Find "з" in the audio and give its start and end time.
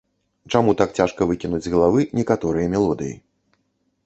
1.67-1.73